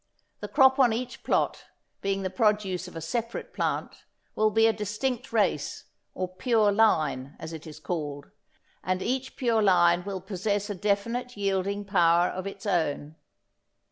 The 0.39 0.47
crop 0.47 0.79
on 0.79 0.91
each 0.93 1.21
plot, 1.23 1.65
being 2.01 2.23
the 2.23 2.31
produce 2.31 2.87
of 2.87 2.95
a 2.95 3.01
separate 3.01 3.53
plant, 3.53 4.03
will 4.33 4.49
be 4.49 4.65
a 4.65 4.73
distinct 4.73 5.31
race, 5.31 5.83
or 6.15 6.27
pure 6.27 6.71
line 6.71 7.35
as 7.37 7.53
it 7.53 7.67
is 7.67 7.79
called, 7.79 8.31
and 8.83 9.03
each 9.03 9.35
pure 9.35 9.61
line 9.61 10.03
will 10.03 10.19
possess 10.19 10.71
a 10.71 10.73
definite 10.73 11.37
yielding 11.37 11.85
power 11.85 12.29
of 12.29 12.47
its 12.47 12.65
own. 12.65 13.15